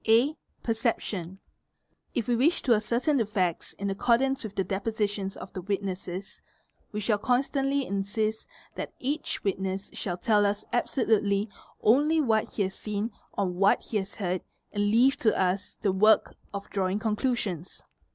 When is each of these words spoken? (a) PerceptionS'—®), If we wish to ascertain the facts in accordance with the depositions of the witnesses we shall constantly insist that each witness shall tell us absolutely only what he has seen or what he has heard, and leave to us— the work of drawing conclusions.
(a) 0.07 0.35
PerceptionS'—®), 0.63 1.37
If 2.15 2.27
we 2.27 2.35
wish 2.35 2.63
to 2.63 2.73
ascertain 2.73 3.17
the 3.17 3.25
facts 3.27 3.73
in 3.73 3.91
accordance 3.91 4.43
with 4.43 4.55
the 4.55 4.63
depositions 4.63 5.37
of 5.37 5.53
the 5.53 5.61
witnesses 5.61 6.41
we 6.91 6.99
shall 6.99 7.19
constantly 7.19 7.85
insist 7.85 8.47
that 8.73 8.93
each 8.97 9.43
witness 9.43 9.91
shall 9.93 10.17
tell 10.17 10.43
us 10.43 10.65
absolutely 10.73 11.49
only 11.83 12.19
what 12.19 12.53
he 12.55 12.63
has 12.63 12.73
seen 12.73 13.11
or 13.33 13.45
what 13.45 13.83
he 13.83 13.97
has 13.97 14.15
heard, 14.15 14.41
and 14.73 14.89
leave 14.89 15.17
to 15.17 15.39
us— 15.39 15.75
the 15.83 15.91
work 15.91 16.35
of 16.51 16.67
drawing 16.71 16.97
conclusions. 16.97 17.83